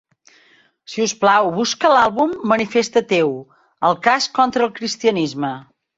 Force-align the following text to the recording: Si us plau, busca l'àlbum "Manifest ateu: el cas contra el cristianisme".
Si 0.93 1.03
us 1.07 1.13
plau, 1.23 1.49
busca 1.57 1.91
l'àlbum 1.95 2.33
"Manifest 2.53 2.97
ateu: 3.03 3.29
el 3.91 3.99
cas 4.09 4.29
contra 4.39 4.69
el 4.69 4.73
cristianisme". 4.81 5.55